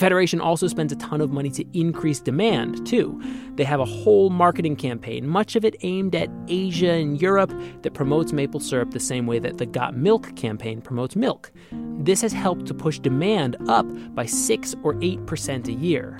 [0.00, 3.20] Federation also spends a ton of money to increase demand, too.
[3.56, 7.92] They have a whole marketing campaign, much of it aimed at Asia and Europe, that
[7.92, 11.52] promotes maple syrup the same way that the Got Milk campaign promotes milk.
[11.98, 16.18] This has helped to push demand up by 6 or 8% a year.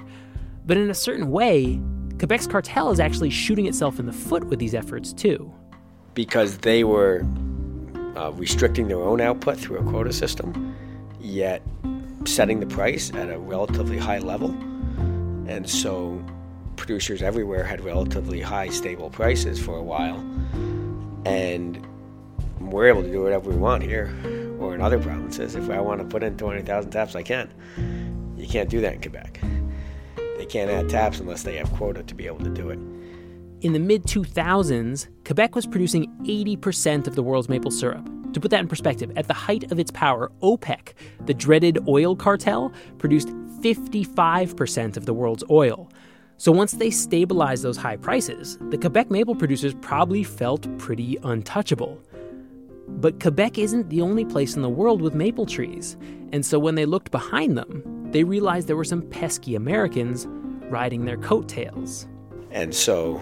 [0.66, 1.81] But in a certain way,
[2.19, 5.51] Quebec's cartel is actually shooting itself in the foot with these efforts, too.
[6.14, 7.25] because they were
[8.16, 10.77] uh, restricting their own output through a quota system,
[11.19, 11.62] yet
[12.27, 14.51] setting the price at a relatively high level.
[15.47, 16.25] And so
[16.77, 20.19] producers everywhere had relatively high, stable prices for a while.
[21.25, 21.87] And
[22.61, 24.15] we're able to do whatever we want here
[24.59, 25.55] or in other provinces.
[25.55, 27.53] If I want to put in 20,000 taps, I can.
[28.37, 29.41] You can't do that in Quebec.
[30.39, 32.79] They can't add taps unless they have quota to be able to do it.
[33.63, 38.09] In the mid 2000s, Quebec was producing 80% of the world's maple syrup.
[38.33, 40.95] To put that in perspective, at the height of its power, OPEC,
[41.27, 43.29] the dreaded oil cartel, produced
[43.61, 45.90] 55% of the world's oil.
[46.37, 52.01] So once they stabilized those high prices, the Quebec maple producers probably felt pretty untouchable.
[52.88, 55.97] But Quebec isn't the only place in the world with maple trees,
[56.33, 60.27] and so when they looked behind them, they realized there were some pesky Americans
[60.71, 62.07] riding their coattails.
[62.51, 63.21] And so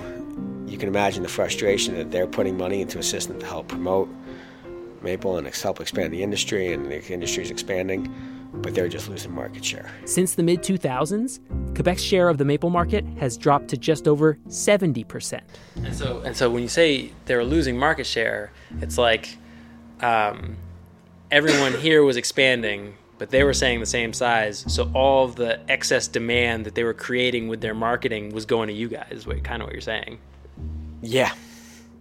[0.66, 4.09] you can imagine the frustration that they're putting money into a system to help promote
[5.03, 8.13] maple and help expand the industry, and the industry is expanding,
[8.55, 9.91] but they're just losing market share.
[10.05, 11.41] Since the mid 2000s,
[11.75, 15.41] Quebec's share of the maple market has dropped to just over 70%.
[15.77, 19.37] And so, and so when you say they're losing market share, it's like
[20.01, 20.57] um,
[21.31, 24.65] everyone here was expanding, but they were saying the same size.
[24.69, 28.69] So all of the excess demand that they were creating with their marketing was going
[28.69, 29.25] to you guys.
[29.27, 30.19] What kind of what you're saying?
[31.03, 31.33] Yeah.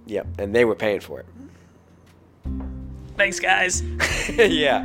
[0.06, 0.28] Yep.
[0.40, 1.26] And they were paying for it.
[3.18, 3.82] Thanks, guys.
[4.38, 4.84] yeah.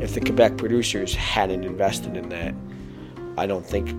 [0.00, 2.54] If the Quebec producers hadn't invested in that,
[3.38, 3.96] I don't think,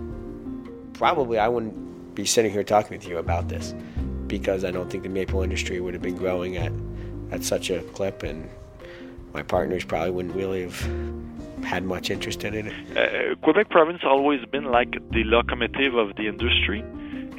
[0.93, 3.73] probably I wouldn't be sitting here talking with you about this
[4.27, 6.71] because I don't think the maple industry would have been growing at,
[7.31, 8.47] at such a clip and
[9.33, 10.79] my partners probably wouldn't really have
[11.63, 12.97] had much interest in it.
[12.97, 16.83] Uh, Quebec province always been like the locomotive of the industry,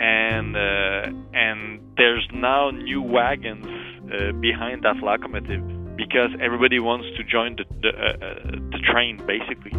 [0.01, 5.63] and uh, and there's now new wagons uh, behind that locomotive
[5.97, 9.73] because everybody wants to join the the, uh, the train basically.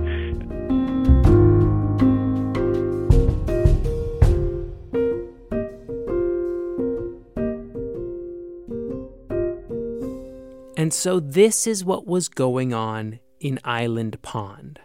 [10.78, 14.77] And so this is what was going on in Island Pond.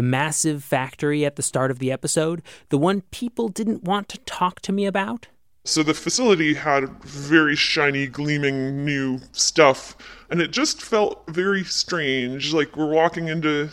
[0.00, 4.18] The massive factory at the start of the episode, the one people didn't want to
[4.20, 5.26] talk to me about.
[5.66, 9.94] So the facility had very shiny, gleaming new stuff,
[10.30, 12.54] and it just felt very strange.
[12.54, 13.68] Like we're walking into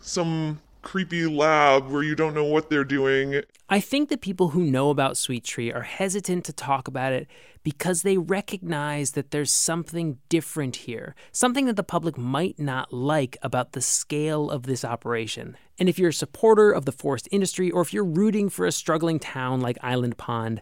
[0.00, 3.42] some creepy lab where you don't know what they're doing.
[3.68, 7.26] I think that people who know about Sweet Tree are hesitant to talk about it
[7.62, 13.36] because they recognize that there's something different here, something that the public might not like
[13.42, 15.56] about the scale of this operation.
[15.78, 18.72] And if you're a supporter of the forest industry or if you're rooting for a
[18.72, 20.60] struggling town like Island Pond,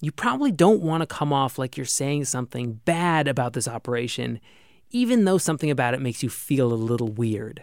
[0.00, 4.40] you probably don't want to come off like you're saying something bad about this operation,
[4.90, 7.62] even though something about it makes you feel a little weird.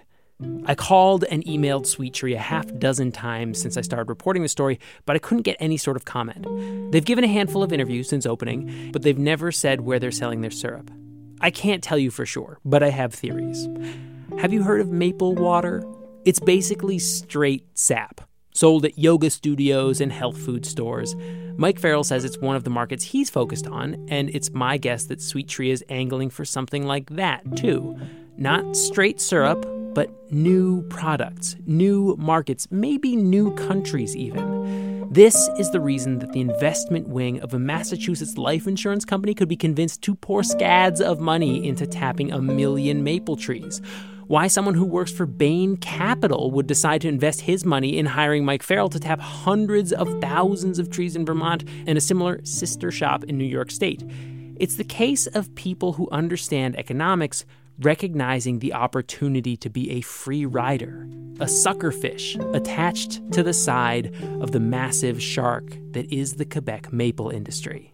[0.65, 4.47] I called and emailed Sweet Tree a half dozen times since I started reporting the
[4.47, 6.91] story, but I couldn't get any sort of comment.
[6.91, 10.39] They've given a handful of interviews since opening, but they've never said where they're selling
[10.41, 10.91] their syrup.
[11.41, 13.67] I can't tell you for sure, but I have theories.
[14.39, 15.83] Have you heard of maple water?
[16.23, 18.21] It's basically straight sap,
[18.53, 21.15] sold at yoga studios and health food stores.
[21.57, 25.05] Mike Farrell says it's one of the markets he's focused on, and it's my guess
[25.05, 27.97] that Sweet Tree is angling for something like that, too.
[28.37, 29.65] Not straight syrup,
[29.99, 35.09] but new products, new markets, maybe new countries even.
[35.11, 39.49] This is the reason that the investment wing of a Massachusetts life insurance company could
[39.49, 43.81] be convinced to pour scads of money into tapping a million maple trees.
[44.27, 48.45] Why someone who works for Bain Capital would decide to invest his money in hiring
[48.45, 52.89] Mike Farrell to tap hundreds of thousands of trees in Vermont and a similar sister
[52.89, 54.01] shop in New York State.
[54.61, 57.43] It's the case of people who understand economics
[57.79, 61.07] recognizing the opportunity to be a free rider,
[61.39, 67.29] a suckerfish attached to the side of the massive shark that is the Quebec maple
[67.29, 67.93] industry.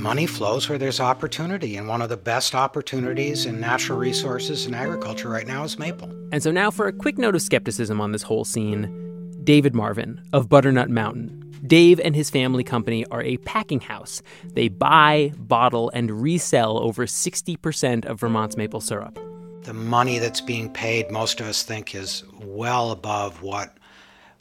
[0.00, 4.74] Money flows where there's opportunity, and one of the best opportunities in natural resources and
[4.74, 6.08] agriculture right now is maple.
[6.32, 8.96] And so, now for a quick note of skepticism on this whole scene
[9.44, 14.22] David Marvin of Butternut Mountain Dave and his family company are a packing house.
[14.44, 19.18] They buy, bottle, and resell over 60% of Vermont's maple syrup.
[19.62, 23.76] The money that's being paid, most of us think, is well above what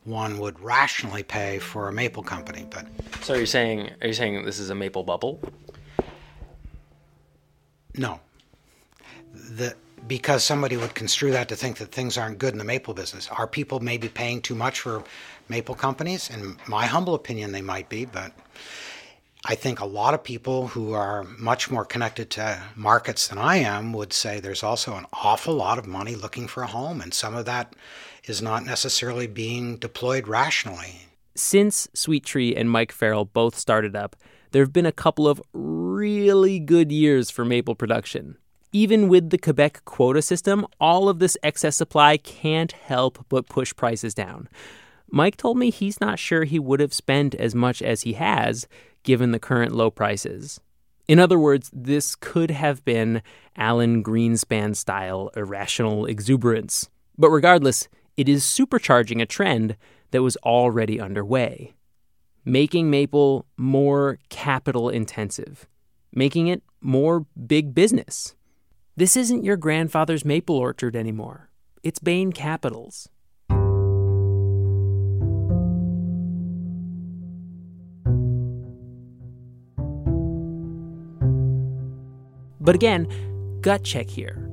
[0.05, 2.65] one would rationally pay for a maple company.
[2.69, 2.87] But
[3.21, 5.39] so, are you saying are you saying this is a maple bubble?
[7.95, 8.19] No.
[9.33, 9.75] The
[10.07, 13.27] because somebody would construe that to think that things aren't good in the maple business.
[13.29, 15.03] Are people maybe paying too much for
[15.47, 16.29] maple companies?
[16.29, 18.31] In my humble opinion, they might be, but
[19.45, 23.57] I think a lot of people who are much more connected to markets than I
[23.57, 27.13] am would say there's also an awful lot of money looking for a home, and
[27.13, 27.73] some of that
[28.25, 31.05] is not necessarily being deployed rationally.
[31.35, 34.17] Since Sweet Tree and Mike Farrell both started up,
[34.51, 38.37] there have been a couple of really good years for maple production.
[38.71, 43.75] Even with the Quebec quota system, all of this excess supply can't help but push
[43.75, 44.47] prices down.
[45.09, 48.67] Mike told me he's not sure he would have spent as much as he has
[49.01, 50.59] given the current low prices.
[51.07, 53.23] In other words, this could have been
[53.57, 56.89] Alan Greenspan style irrational exuberance.
[57.17, 59.75] But regardless, it is supercharging a trend
[60.11, 61.73] that was already underway,
[62.45, 65.67] making maple more capital intensive,
[66.13, 68.35] making it more big business.
[68.99, 71.49] This isn't your grandfather's maple orchard anymore.
[71.83, 73.07] It's Bain Capital's.
[82.59, 83.07] But again,
[83.61, 84.51] gut check here.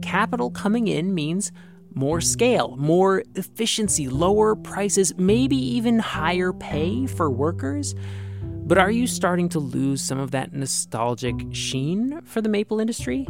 [0.00, 1.52] Capital coming in means
[1.94, 7.94] more scale, more efficiency, lower prices, maybe even higher pay for workers.
[8.40, 13.26] But are you starting to lose some of that nostalgic sheen for the maple industry?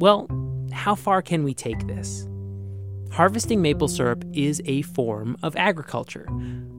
[0.00, 0.28] Well,
[0.72, 2.26] how far can we take this?
[3.12, 6.26] Harvesting maple syrup is a form of agriculture.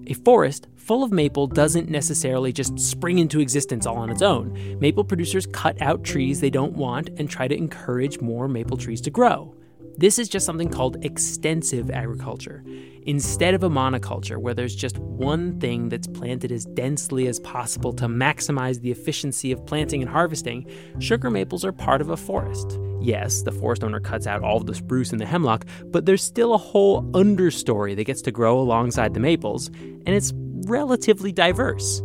[0.07, 4.79] A forest full of maple doesn't necessarily just spring into existence all on its own.
[4.79, 9.01] Maple producers cut out trees they don't want and try to encourage more maple trees
[9.01, 9.53] to grow.
[9.97, 12.63] This is just something called extensive agriculture.
[13.03, 17.93] Instead of a monoculture where there's just one thing that's planted as densely as possible
[17.93, 20.65] to maximize the efficiency of planting and harvesting,
[20.97, 22.79] sugar maples are part of a forest.
[23.01, 26.23] Yes, the forest owner cuts out all of the spruce and the hemlock, but there's
[26.23, 32.01] still a whole understory that gets to grow alongside the maples, and it's relatively diverse.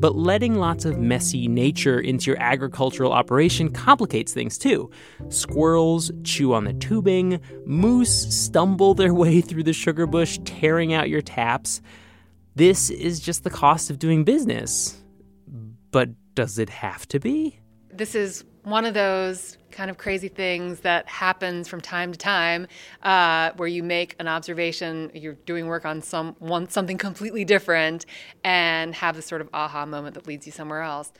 [0.00, 4.90] But letting lots of messy nature into your agricultural operation complicates things too.
[5.28, 11.08] Squirrels chew on the tubing, moose stumble their way through the sugar bush, tearing out
[11.08, 11.80] your taps.
[12.56, 15.00] This is just the cost of doing business.
[15.92, 17.60] But does it have to be?
[17.92, 22.66] This is one of those kind of crazy things that happens from time to time
[23.02, 28.04] uh, where you make an observation you're doing work on some one something completely different
[28.44, 31.12] and have this sort of aha moment that leads you somewhere else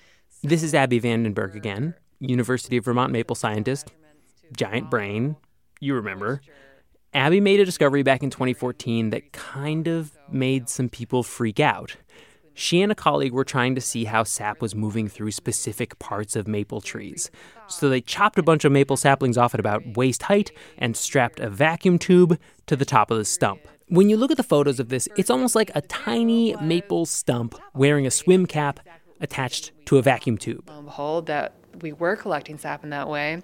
[0.43, 3.93] This is Abby van den Berg again, University of Vermont maple scientist,
[4.57, 5.36] giant brain,
[5.80, 6.40] you remember.
[7.14, 11.97] Abby made a discovery back in 2014 that kind of made some people freak out.
[12.55, 16.36] She and a colleague were trying to see how sap was moving through specific parts
[16.36, 17.30] of maple trees.
[17.66, 21.40] So they chopped a bunch of maple saplings off at about waist height and strapped
[21.40, 23.61] a vacuum tube to the top of the stump.
[23.88, 27.55] When you look at the photos of this, it's almost like a tiny maple stump
[27.74, 28.80] wearing a swim cap
[29.20, 30.66] attached to a vacuum tube.
[30.84, 33.40] behold that we were collecting sap in that way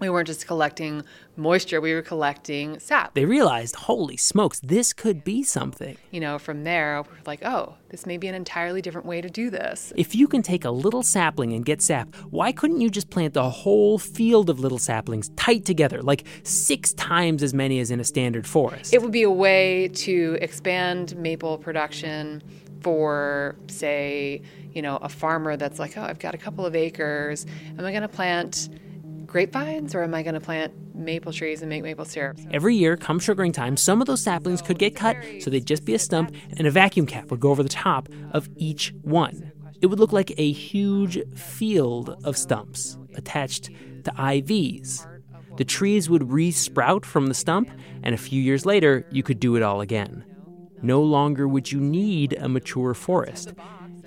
[0.00, 1.02] we weren't just collecting
[1.36, 5.96] moisture we were collecting sap They realized, holy smokes, this could be something.
[6.10, 9.30] you know from there we're like oh this may be an entirely different way to
[9.30, 12.90] do this If you can take a little sapling and get sap, why couldn't you
[12.90, 17.78] just plant a whole field of little saplings tight together, like six times as many
[17.80, 18.92] as in a standard forest?
[18.92, 22.42] It would be a way to expand maple production
[22.82, 24.42] for, say,
[24.72, 27.44] you know, a farmer that's like, oh, I've got a couple of acres.
[27.78, 28.68] Am I going to plant
[29.28, 32.38] grapevines or am I going to plant maple trees and make maple syrup?
[32.50, 35.84] Every year, come sugaring time, some of those saplings could get cut, so they'd just
[35.84, 39.52] be a stump, and a vacuum cap would go over the top of each one.
[39.80, 43.70] It would look like a huge field of stumps attached
[44.04, 45.06] to IVs.
[45.56, 47.70] The trees would re-sprout from the stump,
[48.02, 50.24] and a few years later, you could do it all again.
[50.82, 53.52] No longer would you need a mature forest.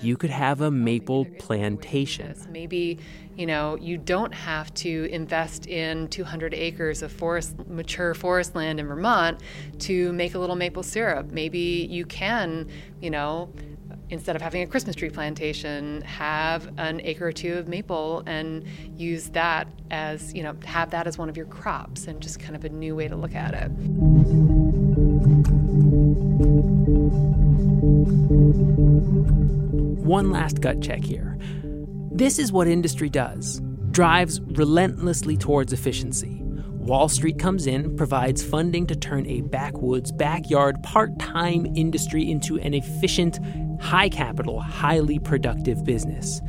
[0.02, 2.36] You could have a maple plantation.
[2.49, 2.97] Maybe,
[3.36, 8.80] you know, you don't have to invest in 200 acres of forest, mature forest land
[8.80, 9.41] in Vermont
[9.80, 11.32] to make a little maple syrup.
[11.32, 12.68] Maybe you can,
[12.99, 13.54] you know,
[14.10, 18.66] instead of having a Christmas tree plantation, have an acre or two of maple and
[18.97, 22.56] use that as, you know, have that as one of your crops and just kind
[22.56, 23.72] of a new way to look at it.
[30.12, 31.38] One last gut check here.
[32.12, 36.41] This is what industry does drives relentlessly towards efficiency.
[36.43, 42.59] Wall Street comes in, provides funding to turn a backwoods, backyard, part time industry into
[42.59, 43.39] an efficient,
[43.80, 46.41] high capital, highly productive business.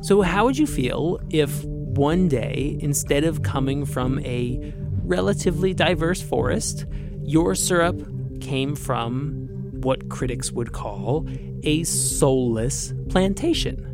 [0.00, 4.72] So, how would you feel if one day, instead of coming from a
[5.04, 6.86] relatively diverse forest,
[7.22, 8.00] your syrup
[8.40, 9.46] came from
[9.82, 11.28] what critics would call
[11.66, 13.92] a soulless plantation?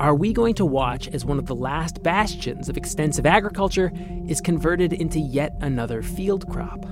[0.00, 3.90] Are we going to watch as one of the last bastions of extensive agriculture
[4.28, 6.84] is converted into yet another field crop?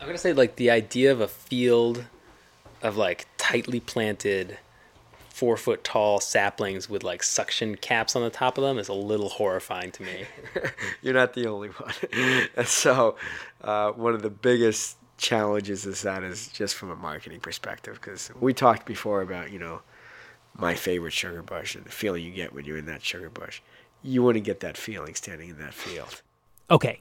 [0.00, 2.04] I'm gonna say like the idea of a field
[2.82, 4.58] of like tightly planted,
[5.28, 8.94] four foot tall saplings with like suction caps on the top of them is a
[8.94, 10.24] little horrifying to me.
[11.02, 11.94] You're not the only one.
[12.56, 13.16] and so,
[13.62, 18.30] uh, one of the biggest challenges is that is just from a marketing perspective because
[18.40, 19.82] we talked before about you know
[20.56, 23.60] my favorite sugar bush and the feeling you get when you're in that sugar bush.
[24.02, 26.22] You want to get that feeling standing in that field.
[26.70, 27.00] Okay,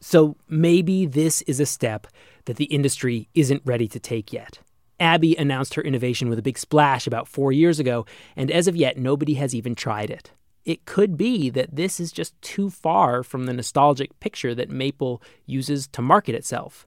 [0.00, 2.06] so maybe this is a step
[2.46, 4.58] that the industry isn't ready to take yet.
[4.98, 8.04] Abby announced her innovation with a big splash about four years ago,
[8.36, 10.32] and as of yet, nobody has even tried it.
[10.64, 15.22] It could be that this is just too far from the nostalgic picture that maple
[15.46, 16.86] uses to market itself.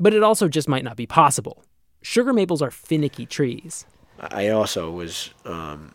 [0.00, 1.62] But it also just might not be possible.
[2.02, 3.84] Sugar maples are finicky trees.
[4.18, 5.94] I also was um,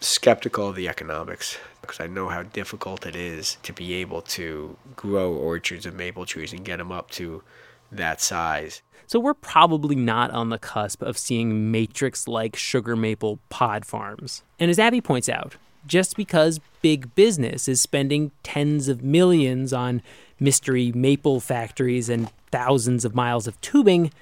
[0.00, 4.76] skeptical of the economics because I know how difficult it is to be able to
[4.94, 7.42] grow orchards of maple trees and get them up to
[7.90, 8.82] that size.
[9.06, 14.42] So we're probably not on the cusp of seeing matrix like sugar maple pod farms.
[14.60, 20.02] And as Abby points out, just because big business is spending tens of millions on
[20.38, 24.12] mystery maple factories and thousands of miles of tubing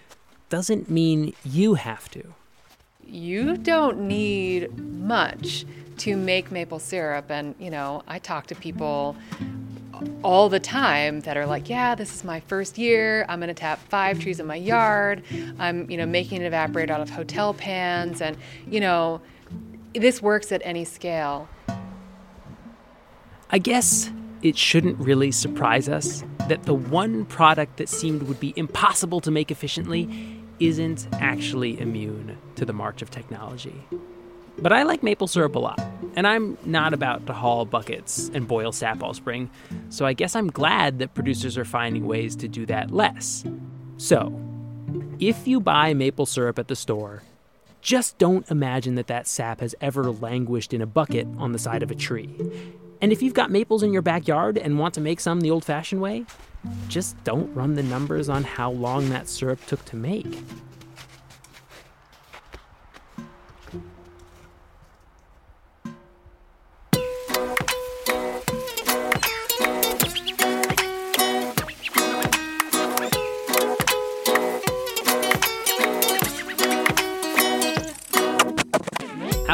[0.49, 2.35] doesn't mean you have to.
[3.05, 5.65] You don't need much
[5.99, 7.31] to make maple syrup.
[7.31, 9.17] And, you know, I talk to people
[10.23, 13.25] all the time that are like, yeah, this is my first year.
[13.29, 15.23] I'm going to tap five trees in my yard.
[15.59, 18.21] I'm, you know, making it evaporate out of hotel pans.
[18.21, 18.37] And,
[18.69, 19.21] you know,
[19.95, 21.49] this works at any scale.
[23.49, 24.11] I guess
[24.43, 29.31] it shouldn't really surprise us that the one product that seemed would be impossible to
[29.31, 30.09] make efficiently
[30.61, 33.75] isn't actually immune to the march of technology.
[34.59, 35.81] But I like maple syrup a lot,
[36.15, 39.51] and I'm not about to haul buckets and boil sap all spring,
[39.91, 43.45] so I guess I'm glad that producers are finding ways to do that less.
[43.99, 44.33] So,
[45.19, 47.23] if you buy maple syrup at the store,
[47.83, 51.83] just don't imagine that that sap has ever languished in a bucket on the side
[51.83, 52.35] of a tree.
[53.01, 55.65] And if you've got maples in your backyard and want to make some the old
[55.65, 56.25] fashioned way,
[56.89, 60.43] just don't run the numbers on how long that syrup took to make.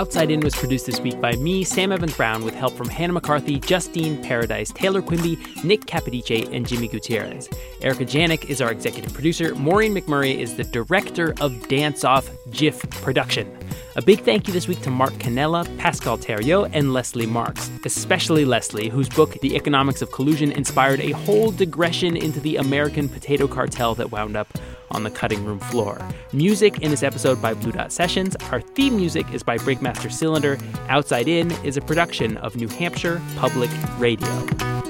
[0.02, 3.12] Outside In was produced this week by me, Sam Evans Brown, with help from Hannah
[3.12, 7.48] McCarthy, Justine Paradis, Taylor Quimby, Nick Capodice, and Jimmy Gutierrez.
[7.82, 9.54] Erika Janik is our executive producer.
[9.54, 13.56] Maureen McMurray is the director of Dance Off GIF production.
[13.94, 18.46] A big thank you this week to Mark Canella, Pascal Theriault, and Leslie Marx, especially
[18.46, 23.46] Leslie, whose book, The Economics of Collusion, inspired a whole digression into the American potato
[23.46, 24.48] cartel that wound up
[24.92, 26.00] on the cutting room floor.
[26.32, 28.34] Music in this episode by Blue Dot Sessions.
[28.50, 30.56] Our theme music is by Breakmaster Cylinder.
[30.88, 34.81] Outside In is a production of New Hampshire Public Radio.